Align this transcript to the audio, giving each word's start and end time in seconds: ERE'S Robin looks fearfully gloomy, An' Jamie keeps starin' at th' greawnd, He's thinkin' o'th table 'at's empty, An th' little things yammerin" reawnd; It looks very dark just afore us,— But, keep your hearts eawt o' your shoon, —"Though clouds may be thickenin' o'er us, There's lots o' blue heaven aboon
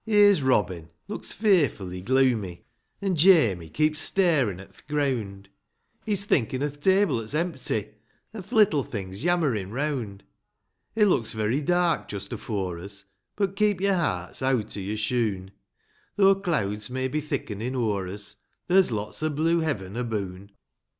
ERE'S 0.07 0.41
Robin 0.41 0.89
looks 1.07 1.31
fearfully 1.31 2.01
gloomy, 2.01 2.65
An' 3.03 3.15
Jamie 3.15 3.69
keeps 3.69 3.99
starin' 3.99 4.59
at 4.59 4.73
th' 4.73 4.87
greawnd, 4.87 5.45
He's 6.07 6.25
thinkin' 6.25 6.63
o'th 6.63 6.81
table 6.81 7.21
'at's 7.21 7.35
empty, 7.35 7.89
An 8.33 8.41
th' 8.41 8.51
little 8.51 8.83
things 8.83 9.23
yammerin" 9.23 9.69
reawnd; 9.69 10.21
It 10.95 11.05
looks 11.05 11.33
very 11.33 11.61
dark 11.61 12.07
just 12.07 12.33
afore 12.33 12.79
us,— 12.79 13.05
But, 13.35 13.55
keep 13.55 13.79
your 13.79 13.93
hearts 13.93 14.41
eawt 14.41 14.75
o' 14.75 14.79
your 14.81 14.97
shoon, 14.97 15.51
—"Though 16.15 16.33
clouds 16.33 16.89
may 16.89 17.07
be 17.07 17.21
thickenin' 17.21 17.75
o'er 17.75 18.07
us, 18.07 18.37
There's 18.67 18.91
lots 18.91 19.21
o' 19.21 19.29
blue 19.29 19.59
heaven 19.59 19.95
aboon 19.95 20.49